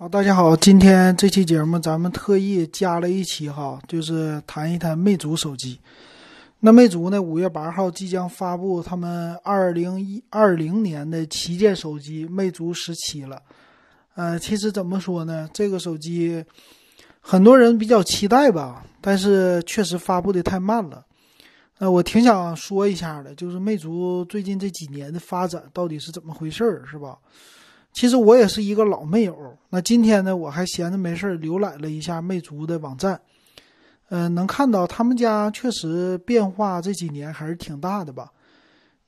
[0.00, 5.80] 好，大家好，今天这期节目咱们特意加了一期哈，就是谈一谈魅族手机。
[6.60, 13.42] 那魅族呢，五月八号即将发布他们二零一二零年的旗舰手机魅族十七了。
[14.14, 16.44] 呃，其实怎么说呢，这个手机
[17.20, 21.04] 很多人比较期待吧，但是确实发布的太慢了。
[21.78, 27.18] 呃，我挺想说一下的，就是魅族最近这几年的发展到底是怎么回事儿，是吧？
[27.98, 33.20] 其实我也是一个老魅友，那今天呢，我还闲着没事浏览了一下魅族的网站，
[34.10, 38.30] 嗯，能看到他们家确实变化这几年还是挺大的吧。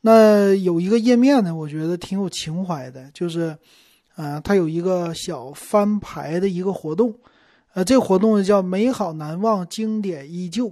[0.00, 3.56] 那有一个页面呢，我觉得挺有情怀的，就是，
[4.16, 7.14] 呃，它有一个小翻牌的一个活动，
[7.74, 10.68] 呃，这个活动叫“美好难忘，经典依旧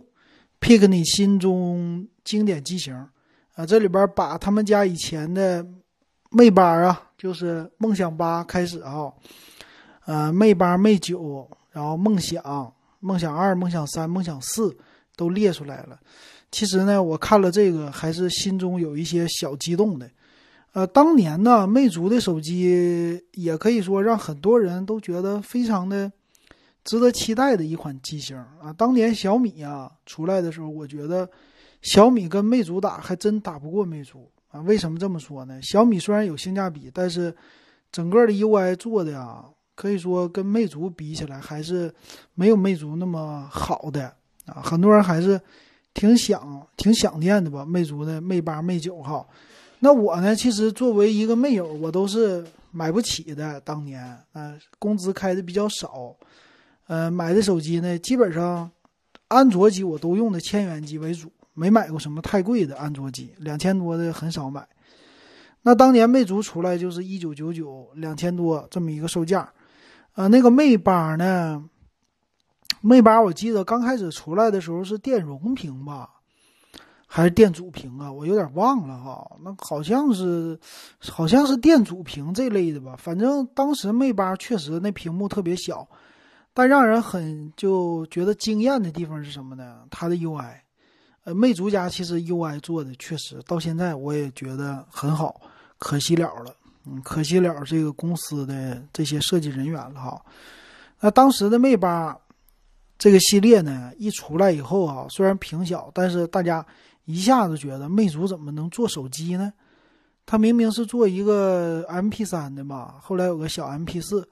[0.60, 2.92] ，pick 你心中经典机型”，
[3.54, 5.64] 啊，这里边把他们家以前的
[6.30, 7.04] 魅八啊。
[7.18, 9.12] 就是梦想八开始啊，
[10.06, 14.78] 呃，魅八、魅九，然后梦想、梦想二、梦想三、梦想四
[15.16, 15.98] 都列出来了。
[16.52, 20.08] 其实呢，我看了这个，还是心中有一些小激动的。
[20.74, 26.12] 呃，当年呢，魅族的手机也可以说让很多人都觉得非常的
[26.84, 28.72] 值得期待的一款机型啊。
[28.78, 31.28] 当年小米啊出来的时候，我觉得
[31.82, 34.30] 小米跟魅族打还真打不过魅族。
[34.50, 35.60] 啊，为什么这么说呢？
[35.62, 37.34] 小米虽然有性价比，但是
[37.92, 41.92] 整个的 UI 做的呀，可以说跟魅族比起来还是
[42.34, 44.06] 没有魅族那么好的
[44.46, 44.62] 啊。
[44.62, 45.40] 很多人还是
[45.92, 49.26] 挺想、挺想念的吧，魅族的魅八、魅九哈。
[49.80, 53.60] 那我呢，其实作为一个魅友，我都是买不起的。
[53.60, 56.16] 当年啊，工资开的比较少，
[56.86, 58.70] 呃，买的手机呢，基本上
[59.28, 61.30] 安卓机我都用的千元机为主。
[61.58, 64.64] 没买过什么太贵的安卓机，两千多的很少买。
[65.62, 69.52] 那当年魅族出来就是一九九九，两千多这么一个售价。
[70.14, 71.68] 呃，那个魅八呢？
[72.80, 76.08] 魅八我记得刚开始出来的时候是电容屏吧，
[77.08, 78.10] 还是电阻屏啊？
[78.10, 79.36] 我有点忘了哈。
[79.42, 80.58] 那好像是，
[81.00, 82.94] 好像是电阻屏这类的吧。
[82.96, 85.86] 反正当时魅八确实那屏幕特别小，
[86.54, 89.80] 但让人很就觉得惊艳的地方是什么呢？
[89.90, 90.60] 它的 UI。
[91.24, 95.40] 呃，魅族家其实 UI 做的确实到现在我也觉得很好，
[95.78, 96.54] 可惜了了，
[96.86, 100.20] 嗯，可惜了这个公司的这些设计人员了哈。
[101.00, 102.16] 那当时的魅八
[102.96, 106.64] 这个系列呢，一出来以后啊，虽然屏小，但是大家
[107.04, 109.52] 一下子觉得魅族怎么能做手机呢？
[110.24, 114.26] 它明明是做一个 MP 三的嘛，后来有个小 MP 四，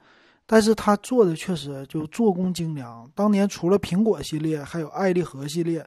[0.47, 3.11] 但是它做的确实就做工精良。
[3.15, 5.87] 当年除了苹果系列，还有爱立和系列。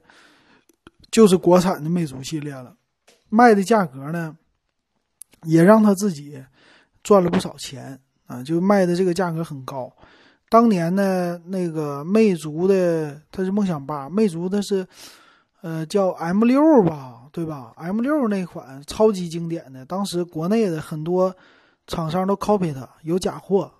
[1.12, 2.76] 就是国产的魅族系列了，
[3.30, 4.38] 卖的价格呢，
[5.44, 6.44] 也让他自己
[7.04, 8.44] 赚了不少钱啊！
[8.44, 9.92] 就卖的这个价格很高。
[10.50, 14.86] 当年呢，那个魅族的它是梦想八，魅族的是
[15.62, 21.36] 呃叫 M 六吧，对吧？M 六那款超级经典的，当时国内的很多
[21.88, 23.72] 厂商都 copy 它，有假货。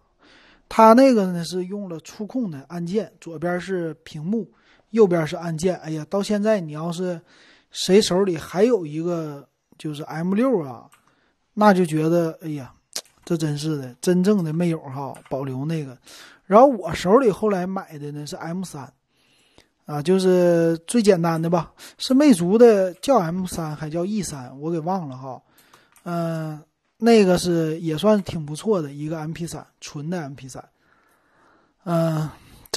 [0.68, 4.48] 它那个呢是用了触控的按键，左边是屏幕。
[4.92, 7.22] 右边是按键，哎呀，到现在你要是
[7.72, 10.90] 谁手里还有一个就是 M 六啊，
[11.54, 12.74] 那就觉得哎呀，
[13.24, 15.98] 这真是的，真正的没有哈，保留那个。
[16.46, 18.92] 然后我手里后来买的呢是 M 三，
[19.86, 25.42] 啊，就是最简单的吧，是魅族的，叫 M 三还叫 E 三，我给忘了哈。
[26.04, 26.60] 嗯，
[26.98, 30.68] 那个是也算挺不错的一个 MP 三，纯的 MP 三，
[31.84, 32.28] 嗯。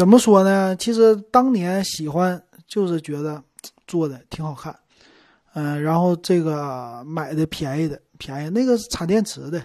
[0.02, 0.74] 怎么说呢？
[0.74, 3.40] 其实当年喜欢就是觉得
[3.86, 4.76] 做的挺好看，
[5.54, 9.62] 嗯，然后这个买的便宜的便宜，那个是插电池的，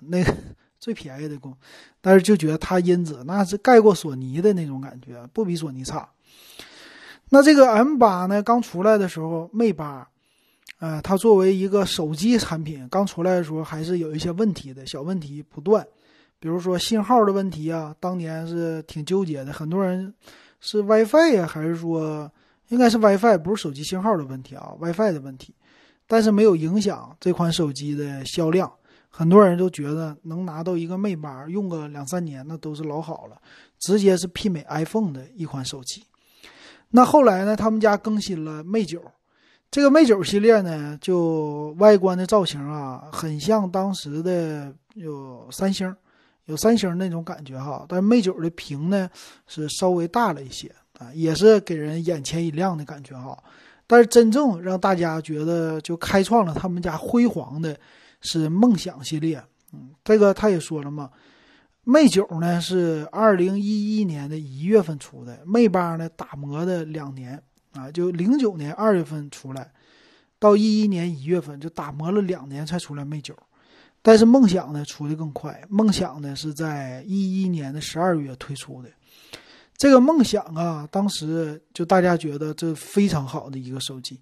[0.00, 0.34] 那个
[0.80, 1.54] 最便宜的工，
[2.00, 6.08] 但是就觉得它音质那是盖过索尼的那种感觉，不比索尼差。
[7.28, 10.08] 那这个 M 八呢，刚出来的时候，魅八，
[10.78, 15.86] 呃，它作为一个手机产品，刚出来的时候还是有一些问题的，小问题不断。
[16.44, 19.50] 比如说信号的问题啊，当年是挺纠结的。
[19.50, 20.12] 很多人
[20.60, 22.30] 是 WiFi 呀，还是说
[22.68, 25.54] 应该是 WiFi，不是手机信号的问题啊，WiFi 的问题。
[26.06, 28.70] 但是没有影响这款手机的销量。
[29.08, 33.40] 很多人都觉得能拿到一个魅八用个两三年，那都是老好了，
[33.78, 36.04] 直接是媲美 iPhone 的一款手机。
[36.90, 39.00] 那后来呢，他们家更新了魅九，
[39.70, 45.96] 这个魅九系列呢，就外观的造型啊，很像当时的有三星。
[46.46, 49.08] 有三星那种感觉哈，但是魅九的屏呢
[49.46, 53.36] 是稍微大了一些啊，也是给人眼前一亮的感觉哈。
[53.86, 57.78] 但是真正让大家觉得就开创了他们家辉煌的
[58.20, 59.42] 是梦想系列，
[59.72, 61.10] 嗯，这个他也说了嘛，
[61.84, 67.42] 魅九呢是二零一一年的一月份出的，魅八呢打磨的两年
[67.72, 69.70] 啊，就零九年二月份出来，
[70.38, 73.34] 到一一年一月份就打磨了两年才出来魅九。
[74.06, 78.90] 但是梦想呢出的更快，梦想呢是在一一年的十二月推出的。
[79.78, 84.20] 这个梦想啊，当时就大家觉得这非常好的一个手机，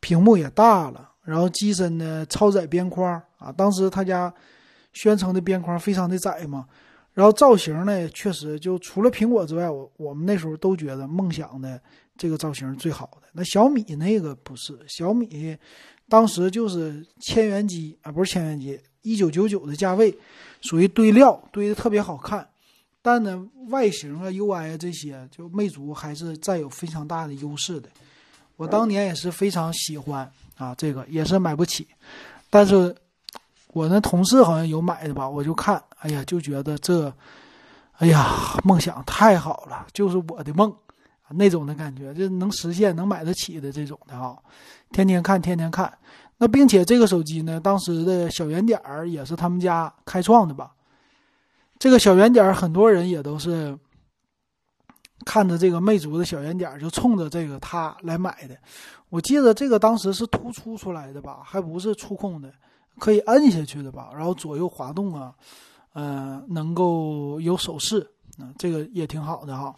[0.00, 4.32] 屏幕也大了，然后机身呢超窄边框啊，当时他家
[4.92, 6.66] 宣称的边框非常的窄嘛，
[7.14, 11.80] 然后造型呢确实就除了苹果之外，我我们那时候都觉得梦想的
[12.18, 13.28] 这个造型最好的。
[13.32, 15.56] 那小米那个不是，小米
[16.06, 18.78] 当时就是千元机啊，不是千元机。
[19.02, 20.16] 一九九九的价位，
[20.60, 22.48] 属于堆料堆的特别好看，
[23.02, 27.88] 但呢外形啊、UI 啊这些，就魅族还是占有非常大的优势的。
[28.56, 31.86] 我当年也是非常喜欢啊，这个也是买不起，
[32.48, 32.94] 但是
[33.72, 37.12] 我那同事好像有买的吧，我就看，哎呀，就觉得这，
[37.98, 40.72] 哎呀，梦想太好了，就是我的梦
[41.30, 44.36] 那种的感觉，就能实现、能买得起的这种的啊，
[44.92, 45.92] 天天看，天天看。
[46.42, 50.72] 那并且这个手机呢，当时的小圆点儿也是他们家开创的吧？
[51.78, 53.78] 这个小圆点儿，很多人也都是
[55.24, 58.56] 看着这个魅族的小圆点儿，就冲着这个它来买的。
[59.08, 62.52] 我记得这个当时是突出出来的吧，还不是触控的，
[62.98, 64.10] 可以摁下去的吧？
[64.12, 65.32] 然后左右滑动啊，
[65.94, 68.00] 嗯，能够有手势
[68.40, 69.72] 啊，这个也挺好的哈。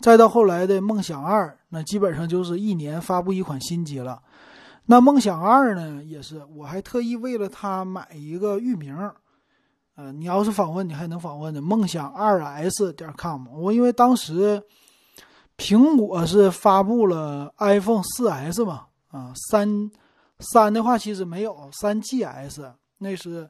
[0.00, 4.20] 再到后来的梦想二，那基本上就是一年发布一款新机了。
[4.86, 8.96] 那梦想二呢，也是，我还特意为了它买一个域名，
[9.94, 13.46] 呃，你要是访问，你还能访问的，梦想二 s 点 com。
[13.48, 14.62] 我因为当时
[15.56, 19.90] 苹果是发布了 iPhone 四 S 嘛，啊，三
[20.40, 23.48] 三的话其实没有，三 GS 那是，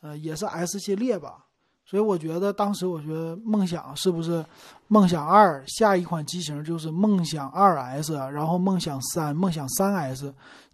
[0.00, 1.46] 呃，也是 S 系列吧。
[1.84, 4.42] 所以我觉得当时我觉得梦想是不是
[4.88, 10.32] 梦想二下一款机型就是梦想二 S，然后梦想三、梦想三 S，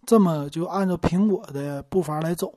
[0.09, 2.51] 这么就按照苹果的步伐来走。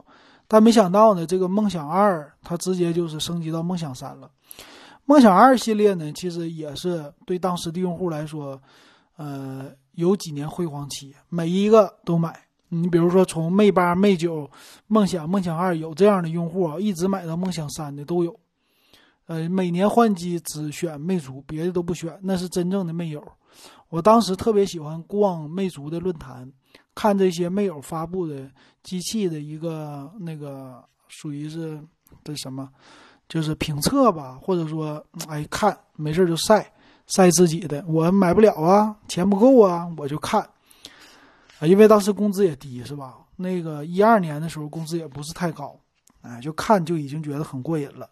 [0.49, 4.31] 但没想到呢，这个梦想二它直接就是升级到梦想三了。
[5.05, 8.59] 梦想二系列呢，其实也是对当时的用户来说，
[9.17, 12.41] 呃，有几年辉煌期，每一个都买。
[12.71, 14.51] 你比如说从魅八、魅九、
[14.87, 18.35] 梦想、梦想二有这样的用户啊，一直买到梦想三的都有。
[19.27, 23.23] 呃，每年换机只选魅族，别的都不选，那是真正的魅友。
[23.91, 26.51] 我当时特别喜欢逛魅族的论坛，
[26.95, 28.51] 看这些魅友发布的
[28.83, 31.81] 机器的一个那个属于是
[32.25, 32.69] 这什么，
[33.29, 36.73] 就是评测吧，或者说哎看没事就晒
[37.07, 37.85] 晒自己的。
[37.87, 40.41] 我买不了啊，钱不够啊，我就看
[41.59, 43.19] 啊，因为当时工资也低是吧？
[43.37, 45.75] 那个一二年的时候工资也不是太高，
[46.21, 48.09] 哎，就看就已经觉得很过瘾了。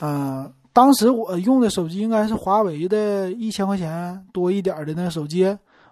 [0.00, 5.44] 嗯，当时我用的手机应该是华为的一千块钱多一点的那个手机，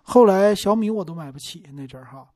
[0.08, 2.26] 后来小米我都买不起那阵儿哈，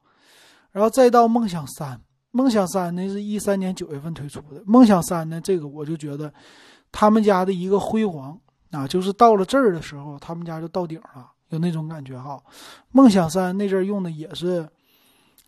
[0.73, 1.99] 然后再到梦想三，
[2.31, 6.31] 梦想三呢是一三年九月份推出的，梦想三呢这个我就觉得
[6.93, 8.39] 他们家的一个辉煌
[8.73, 12.39] 啊，就是到了这儿的时候，他们家就到顶了，有那种感觉哈。
[12.91, 14.69] 梦想三那阵儿用的也是，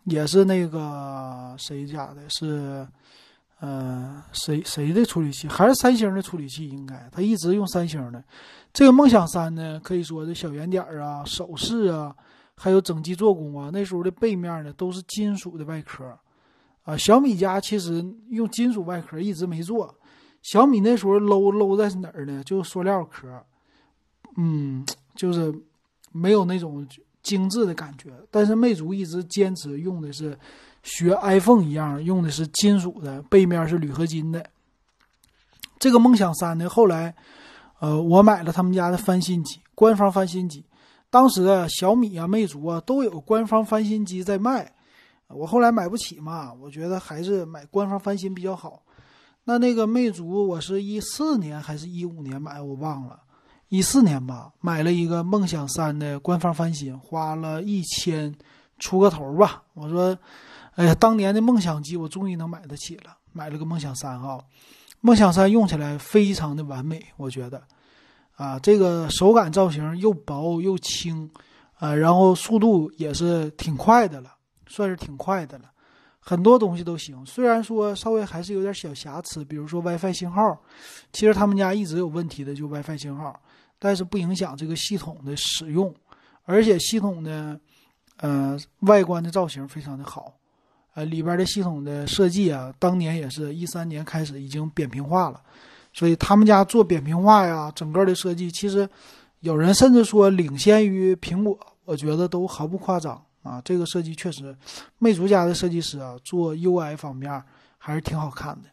[0.05, 2.87] 也是那个谁家的，是。
[3.59, 6.67] 呃，谁谁的处理器还是三星的处理器？
[6.67, 8.21] 应该他一直用三星的。
[8.73, 12.13] 这个梦想三呢，可以说这小圆点啊、手势啊，
[12.55, 16.03] 还有整机做工啊，那时候的背面呢都是金属的外壳
[16.83, 16.97] 啊。
[16.97, 19.95] 小米家其实用金属外壳一直没做。
[20.41, 22.43] 小米那时候 low low 在哪儿呢？
[22.43, 23.41] 就是塑料壳，
[24.35, 25.51] 嗯，就是
[26.11, 26.85] 没有那种
[27.23, 28.11] 精致的感觉。
[28.29, 30.37] 但是魅族一直坚持用的是。
[30.85, 34.45] 学 iPhone 一样，用的是金属的，背面是铝合金的。
[35.79, 37.15] 这个梦想三呢，后来，
[37.79, 40.63] 呃，我买了他们家的翻新机，官方翻新机。
[41.09, 44.71] 当时啊，小米啊、魅族啊都有官方翻新机在卖，
[45.27, 48.83] 我后来买不起嘛，我觉得还是买官方翻新比较好。
[49.45, 53.19] 那那个魅族，我是一四年还是一五年买，我忘了，
[53.69, 58.35] 一四年吧，买了一个梦想三的官方翻新，花了一千
[58.77, 59.63] 出个头吧。
[59.73, 60.15] 我说。
[60.75, 64.37] 哎呀，当年的梦想机我终于能买得起了，买了个梦想三啊，
[64.99, 67.63] 梦想三用起来非常的完美，我觉得，
[68.35, 71.31] 啊，这个手感造型又薄又轻，
[71.75, 74.35] 啊，然后速度也是挺快的了，
[74.67, 75.71] 算是挺快的了，
[76.19, 77.25] 很多东西都行。
[77.25, 80.61] 虽然说稍微还是有点小瑕疵，比如说 WiFi 信号，
[81.13, 83.39] 其实他们家一直有问题的就 WiFi 信号，
[83.79, 85.95] 但是不影响这个系统的使用，
[86.43, 87.57] 而且系统的，
[88.17, 90.33] 呃，外观的造型非常的好。
[90.95, 95.41] 呃，里边的系统的设计啊，当年也是一三年开始已经扁平化了，
[95.93, 98.89] 所以他们家做扁平化呀，整个的设计，其实
[99.41, 103.61] 有人甚至说领先于苹果，我觉得都毫不夸张啊。
[103.65, 104.55] 这个设计确实，
[104.97, 107.43] 魅族家的设计师啊，做 UI 方面
[107.77, 108.69] 还是挺好看的。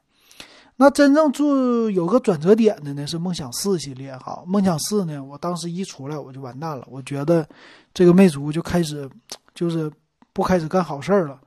[0.77, 4.43] 那真正做有个转折点的呢，是梦想四系列哈。
[4.47, 7.47] 梦想四呢，我当时一出来我就完蛋了，我觉得
[7.93, 9.11] 这个魅族就开始
[9.55, 9.91] 就是
[10.33, 11.39] 不开始干好事儿了。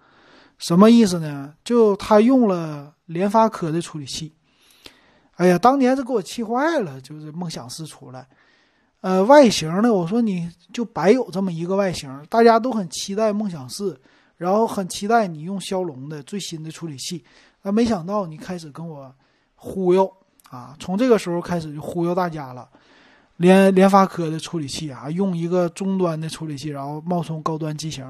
[0.57, 1.53] 什么意思呢？
[1.63, 4.33] 就他用了联发科的处理器。
[5.35, 8.25] 哎呀，当年是给我气坏了，就是梦想四出来，
[9.01, 13.99] 呃，外形呢，我说你就白有这么一个外形，大家都很期待梦想四，
[14.37, 17.21] 然后很期待你用骁龙的最新的处理器，
[17.63, 19.13] 那没想到你开始跟我
[19.55, 20.09] 忽悠
[20.49, 22.69] 啊，从这个时候开始就忽悠大家了，
[23.35, 28.05] 联联发科的处理器啊，用一个中端的处理器，然后冒充高端机型，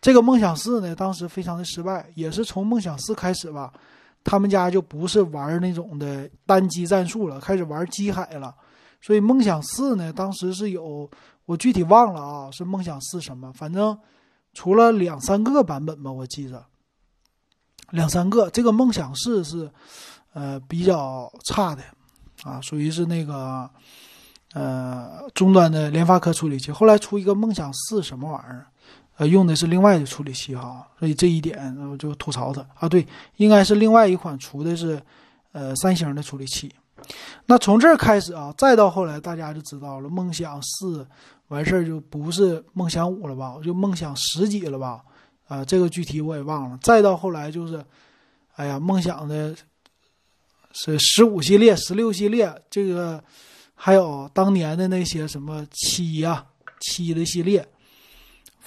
[0.00, 3.72] 这个梦想四呢，当时非常的失败，也是从梦想四开始吧。
[4.22, 8.54] 他们家就不是玩那种的单机战术了，开始玩机海了。
[9.00, 11.10] 所以梦想四呢，当时是有
[11.46, 13.50] 我具体忘了啊，是梦想四什么？
[13.52, 13.98] 反正
[14.52, 16.64] 除了两三个版本吧，我记着
[17.90, 18.50] 两三个。
[18.50, 19.70] 这个梦想四是
[20.34, 21.82] 呃比较差的
[22.42, 23.70] 啊，属于是那个
[24.52, 26.70] 呃终端的联发科处理器。
[26.70, 28.66] 后来出一个梦想四什么玩意儿？
[29.20, 32.88] 呃，用的是另外的处理器哈，所以这一点我就吐槽他啊。
[32.88, 34.98] 对，应该是另外一款出的是，
[35.52, 36.72] 呃，三星的处理器。
[37.44, 41.06] 那从这儿开始啊，再到后来大家就知道了，梦想四
[41.48, 43.58] 完事儿就不是梦想五了吧？
[43.62, 45.02] 就梦想十几了吧？
[45.48, 46.78] 啊，这个具体我也忘了。
[46.80, 47.84] 再到后来就是，
[48.56, 49.54] 哎呀，梦想的
[50.72, 53.22] 是十五系列、十六系列，这个
[53.74, 56.46] 还有当年的那些什么七呀、
[56.80, 57.68] 七的系列。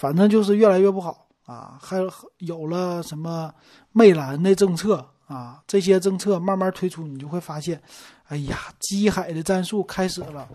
[0.03, 3.50] 反正就是越来越不好啊，还有有了什么
[3.93, 7.81] 魅蓝的政策啊，这些政策慢慢推出，你就会发现，
[8.27, 10.45] 哎呀，机海的战术开始了，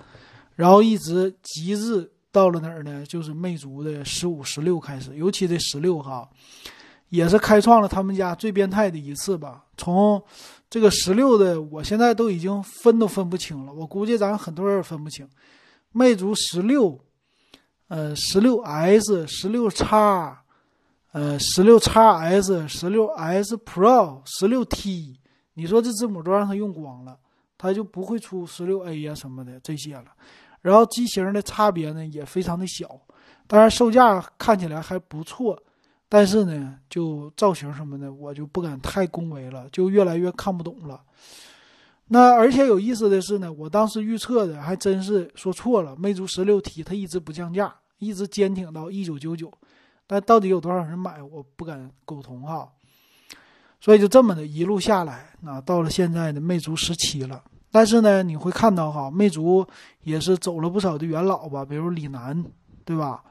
[0.55, 3.07] 然后一直极致到了哪儿呢？
[3.07, 6.29] 就是魅族的十五、十六开始，尤其这十六哈，
[7.09, 9.65] 也是开创了他们家最变态的一次吧。
[9.79, 10.23] 从
[10.69, 15.27] 这个十六的，我现在都已经分都分不清了，我估计咱很多人也分不清，
[15.93, 17.01] 魅族十六。
[17.89, 20.43] 呃，十六 S、十六叉，
[21.13, 25.19] 呃，十六叉 S、十六 S Pro、十六 T，
[25.55, 27.19] 你说这字母都让它用光了，
[27.57, 30.05] 它就不会出十六 A 呀什么的这些了。
[30.61, 33.01] 然后机型的差别呢也非常的小，
[33.47, 35.57] 当然售价看起来还不错，
[36.09, 41.01] 但是呢，就造型什么的我就不敢太恭维了，就越来越看不懂了。
[42.11, 45.95] 那而且有意思的是呢，我当时预测的还真是说错了。
[45.95, 49.53] 魅族十六 T 它一直不降价，一直坚挺到一九九九，
[50.07, 52.67] 但到底有多少人买，我不敢苟同哈。
[53.79, 57.45] 所以就这么的一路下来，那到了现在的魅族十七了。
[57.71, 59.67] 但是呢，你会看到哈，魅族
[60.03, 62.43] 也是走了不少的元老吧，比如李楠，
[62.87, 63.23] 对吧？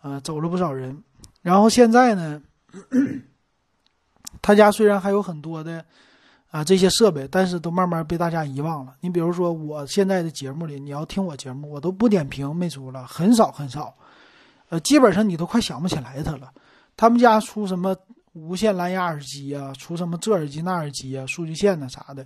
[0.00, 0.98] 呃，走了不少人。
[1.42, 2.42] 然后现在呢，
[4.40, 5.84] 他家虽然还有很多的。
[6.54, 8.94] 啊，这些设备，但是都慢慢被大家遗忘了。
[9.00, 13.92] 你比如说，我现在的节目里，你要听我节目，我都不点评魅族了，很少很少。
[14.68, 16.52] 呃，基本上你都快想不起来它了。
[16.96, 17.96] 他们家出什么
[18.34, 22.24] 无线蓝牙耳机啊，出什么这耳机那耳机啊，数据线呢啥的，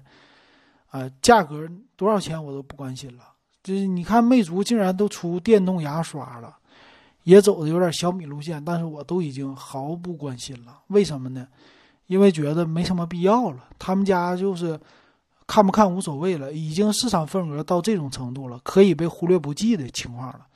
[0.91, 1.67] 啊，价格
[1.97, 3.23] 多少钱我都不关心了。
[3.63, 6.55] 就是你看，魅族竟然都出电动牙刷了，
[7.23, 10.81] 也走的有点小米路线，但是我都已经毫不关心了。
[10.89, 11.49] 为什么呢？
[12.09, 14.79] 因为觉得没什么必要了，他们家就是
[15.47, 20.47] 看不看无所谓了，已经市场份额到这种程度了，可以被忽略不计的情况了。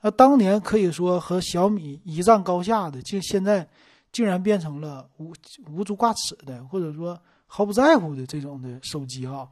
[0.00, 3.66] 那当年可以说和小米一战高下的，竟现在
[4.12, 5.32] 竟然变成了无
[5.70, 9.46] 无足挂齿的，或者说毫不在乎的这种的手机啊，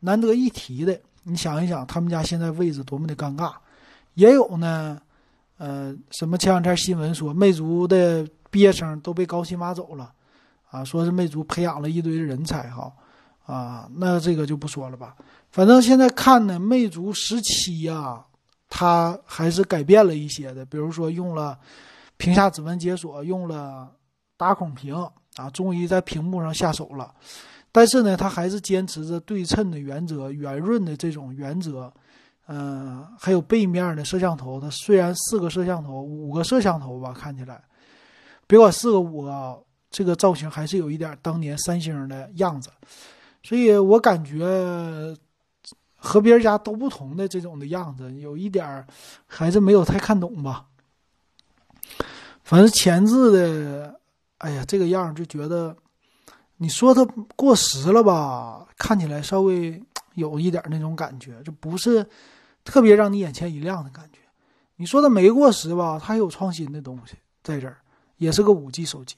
[0.00, 0.98] 难得一提的。
[1.24, 3.52] 你想一想，他们家现在位置多么的尴尬。
[4.14, 5.00] 也有呢，
[5.58, 10.12] 呃，什么前两天新闻说，魅族的毕业生都被高薪挖走了。
[10.72, 12.90] 啊，说是魅族培养了一堆人才哈，
[13.44, 15.14] 啊，那这个就不说了吧。
[15.50, 18.24] 反正现在看呢，魅族十七呀，
[18.70, 21.58] 它还是改变了一些的，比如说用了
[22.16, 23.92] 屏下指纹解锁，用了
[24.38, 24.94] 打孔屏
[25.36, 27.14] 啊，终于在屏幕上下手了。
[27.70, 31.92] 但是呢，它还是坚持着对称的原则、圆润的这种原则，
[32.46, 37.62] 嗯，还有背面的摄像头，它虽然四个摄像头、五个摄像头吧，看起来，
[38.46, 39.62] 别管四个五个。
[39.92, 42.70] 这个造型还是有一点当年三星的样子，
[43.42, 45.16] 所以我感觉
[45.94, 48.84] 和别人家都不同的这种的样子，有一点
[49.26, 50.66] 还是没有太看懂吧。
[52.42, 54.00] 反正前置的，
[54.38, 55.76] 哎呀，这个样就觉得，
[56.56, 57.04] 你说它
[57.36, 58.66] 过时了吧？
[58.76, 59.80] 看起来稍微
[60.14, 62.04] 有一点那种感觉，就不是
[62.64, 64.18] 特别让你眼前一亮的感觉。
[64.76, 67.76] 你说它没过时吧，它还有创新的东西在这儿，
[68.16, 69.14] 也是个五 G 手机。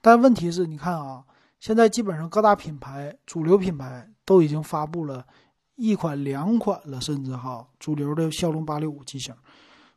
[0.00, 1.24] 但问题是，你看啊，
[1.60, 5.26] 现在基本上各大品牌、主流品牌都已经发布了
[5.74, 9.34] 一款、两款了，甚至哈，主流的骁龙八六五机型，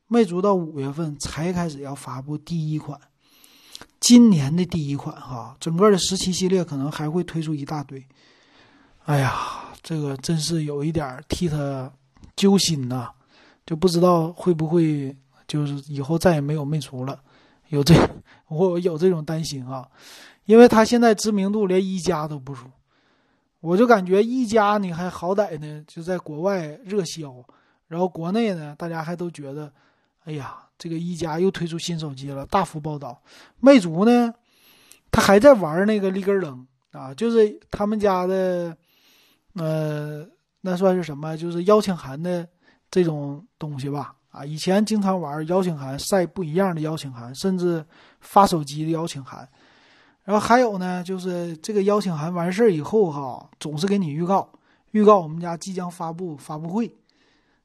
[0.08, 3.00] 魅族到五月份才开始要发布第一款，
[4.00, 8.04] 今年的第一款哈，整个的十七系列可能还会推出一大堆。
[9.06, 9.34] 哎呀，
[9.82, 11.92] 这个真是有一点替他
[12.36, 13.10] 揪心呐，
[13.66, 15.16] 就不知道会不会
[15.48, 17.20] 就是以后再也没有魅族了。
[17.72, 17.96] 有这，
[18.50, 19.88] 我有这种担心啊，
[20.46, 22.70] 因为他现在知名度连一加都不如，
[23.62, 27.34] 我就感觉一加你还好歹呢，就在国外热销，
[27.88, 29.72] 然后国内呢，大家还都觉得，
[30.26, 33.22] 哎呀，这个一加又推出新手机了，大幅报道。
[33.62, 34.34] 魅族呢，
[35.10, 38.76] 他还在玩那个立根楞啊，就是他们家的，
[39.54, 40.28] 呃，
[40.60, 41.38] 那算是什么？
[41.38, 42.46] 就是邀请函的
[42.90, 44.14] 这种东西吧。
[44.32, 47.86] 啊，以前经常玩邀请函，晒不一样的邀请函，甚至
[48.22, 49.48] 发手机的邀请函。
[50.24, 54.50] 然后还有呢，就是这个邀请函完事儿以后哈，总是给你预告，
[54.92, 56.96] 预告我们家即将发布发布会。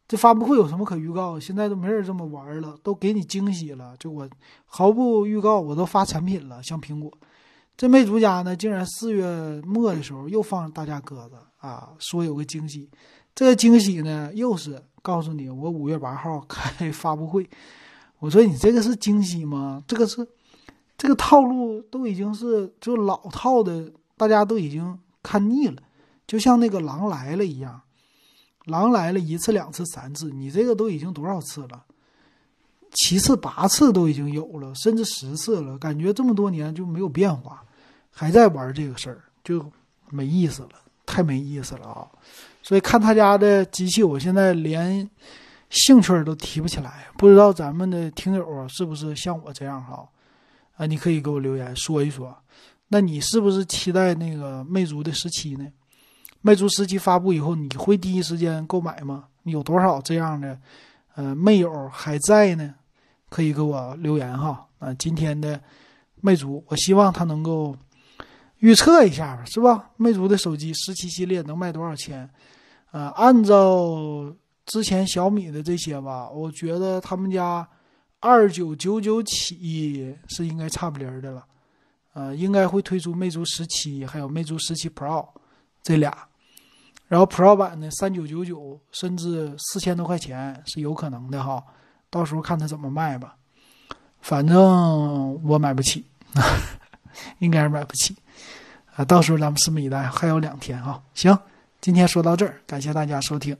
[0.08, 1.38] 这发布会有什么可预告？
[1.38, 3.94] 现在都没人这么玩了，都给你惊喜了。
[3.98, 4.28] 就我
[4.64, 7.12] 毫不预告，我都发产品了，像苹果。
[7.76, 12.88] 这魅族家呢，竟然四月末的时候又放大家鸽子啊，说有个惊喜。
[13.36, 14.82] 这个惊喜呢，又是。
[15.02, 17.48] 告诉你，我五月八号开发布会。
[18.18, 19.80] 我说你这个是惊喜吗？
[19.86, 20.26] 这个是，
[20.98, 25.80] 这个套路都已经是就老套的，大家都已经看腻了，
[26.26, 27.80] 就像那个狼来了一样，
[28.64, 31.84] 狼来了一次、两次、三次，你这个都已经多少次了？
[32.90, 37.62] 七次、八次都已经有了，甚至十次了，感觉这么多年就没有变化，
[38.10, 39.64] 还在玩这个事儿，就
[40.10, 40.70] 没意思了，
[41.04, 42.10] 太没意思了啊！
[42.66, 45.08] 所以看他家的机器，我现在连
[45.70, 47.06] 兴趣都提不起来。
[47.16, 50.04] 不知道咱们的听友啊，是不是像我这样哈？
[50.76, 52.36] 啊，你可以给我留言说一说。
[52.88, 55.64] 那你是不是期待那个魅族的十七呢？
[56.40, 59.26] 魅族十七发布以后，你会第一时间购买吗？
[59.44, 60.58] 有多少这样的
[61.14, 62.74] 呃魅友还在呢？
[63.28, 64.66] 可以给我留言哈。
[64.80, 65.60] 啊，今天的
[66.20, 67.76] 魅族，我希望它能够
[68.58, 69.90] 预测一下吧，是吧？
[69.96, 72.28] 魅族的手机十七系列能卖多少钱？
[72.90, 77.68] 呃，按照之前小米的这些吧，我觉得他们家
[78.20, 81.44] 二九九九起是应该差不离儿的了。
[82.14, 85.28] 呃，应该会推出魅族十七，还有魅族十七 Pro
[85.82, 86.26] 这俩，
[87.08, 91.62] 然后 Pro 版的三九九九，甚至四千多块钱是有可能的哈。
[92.08, 93.36] 到时候看他怎么卖吧，
[94.22, 96.06] 反正我买不起，
[97.40, 98.16] 应该是买不起。
[98.96, 101.00] 啊，到时候咱们拭目以待，还有两天啊。
[101.14, 101.38] 行。
[101.80, 103.56] 今天说到这儿，感谢大家收听。